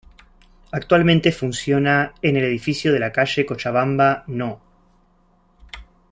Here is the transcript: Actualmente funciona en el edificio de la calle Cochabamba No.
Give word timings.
Actualmente 0.71 1.31
funciona 1.31 2.15
en 2.23 2.35
el 2.35 2.45
edificio 2.45 2.91
de 2.91 2.97
la 2.97 3.11
calle 3.11 3.45
Cochabamba 3.45 4.23
No. 4.25 4.59